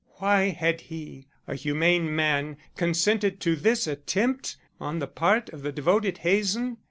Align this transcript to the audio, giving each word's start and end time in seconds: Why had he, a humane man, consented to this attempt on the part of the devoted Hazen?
Why 0.13 0.49
had 0.49 0.81
he, 0.81 1.27
a 1.47 1.53
humane 1.53 2.15
man, 2.15 2.57
consented 2.75 3.39
to 3.41 3.55
this 3.55 3.85
attempt 3.85 4.57
on 4.79 4.97
the 4.97 5.05
part 5.05 5.49
of 5.49 5.61
the 5.61 5.71
devoted 5.71 6.17
Hazen? 6.17 6.77